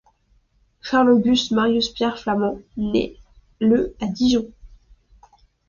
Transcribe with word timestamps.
Charles 0.81 1.11
Auguste 1.11 1.51
Marius 1.51 1.89
Pierre 1.89 2.17
Flamand 2.17 2.57
naît 2.75 3.15
le 3.59 3.95
à 4.01 4.07
Dijon. 4.07 4.47